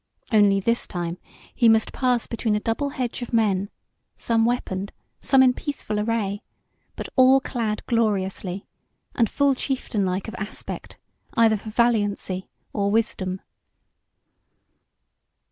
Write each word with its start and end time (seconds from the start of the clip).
Only 0.31 0.59
this 0.59 0.87
time 0.87 1.19
he 1.53 1.69
must 1.69 1.93
pass 1.93 2.25
between 2.25 2.55
a 2.55 2.59
double 2.59 2.89
hedge 2.89 3.21
of 3.21 3.31
men, 3.33 3.69
some 4.15 4.45
weaponed, 4.45 4.91
some 5.19 5.43
in 5.43 5.53
peaceful 5.53 5.99
array, 5.99 6.41
but 6.95 7.07
all 7.15 7.39
clad 7.39 7.85
gloriously, 7.85 8.65
and 9.13 9.29
full 9.29 9.53
chieftain 9.53 10.03
like 10.03 10.27
of 10.27 10.33
aspect, 10.39 10.97
either 11.37 11.55
for 11.57 11.69
valiancy 11.69 12.49
or 12.73 12.89
wisdom. 12.89 13.41